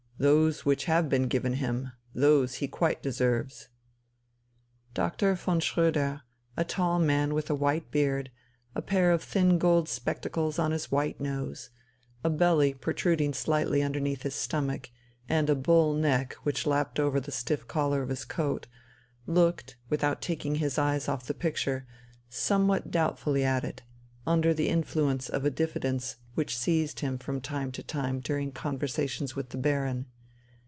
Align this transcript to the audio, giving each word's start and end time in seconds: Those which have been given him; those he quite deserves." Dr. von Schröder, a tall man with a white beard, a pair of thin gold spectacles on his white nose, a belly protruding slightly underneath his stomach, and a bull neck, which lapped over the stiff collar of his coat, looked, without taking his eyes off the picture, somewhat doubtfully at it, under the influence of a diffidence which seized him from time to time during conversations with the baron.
Those 0.21 0.65
which 0.67 0.85
have 0.85 1.09
been 1.09 1.27
given 1.27 1.53
him; 1.53 1.93
those 2.13 2.57
he 2.57 2.67
quite 2.67 3.01
deserves." 3.01 3.69
Dr. 4.93 5.33
von 5.33 5.59
Schröder, 5.59 6.21
a 6.55 6.63
tall 6.63 6.99
man 6.99 7.33
with 7.33 7.49
a 7.49 7.55
white 7.55 7.89
beard, 7.89 8.29
a 8.75 8.83
pair 8.83 9.09
of 9.11 9.23
thin 9.23 9.57
gold 9.57 9.89
spectacles 9.89 10.59
on 10.59 10.69
his 10.73 10.91
white 10.91 11.19
nose, 11.19 11.71
a 12.23 12.29
belly 12.29 12.71
protruding 12.71 13.33
slightly 13.33 13.81
underneath 13.81 14.21
his 14.21 14.35
stomach, 14.35 14.91
and 15.27 15.49
a 15.49 15.55
bull 15.55 15.95
neck, 15.95 16.35
which 16.43 16.67
lapped 16.67 16.99
over 16.99 17.19
the 17.19 17.31
stiff 17.31 17.67
collar 17.67 18.03
of 18.03 18.09
his 18.09 18.23
coat, 18.23 18.67
looked, 19.25 19.75
without 19.89 20.21
taking 20.21 20.53
his 20.57 20.77
eyes 20.77 21.09
off 21.09 21.25
the 21.25 21.33
picture, 21.33 21.87
somewhat 22.29 22.91
doubtfully 22.91 23.43
at 23.43 23.63
it, 23.63 23.81
under 24.27 24.53
the 24.53 24.69
influence 24.69 25.29
of 25.29 25.45
a 25.45 25.49
diffidence 25.49 26.17
which 26.35 26.55
seized 26.55 26.99
him 26.99 27.17
from 27.17 27.41
time 27.41 27.71
to 27.71 27.81
time 27.81 28.19
during 28.19 28.51
conversations 28.51 29.35
with 29.35 29.49
the 29.49 29.57
baron. 29.57 30.05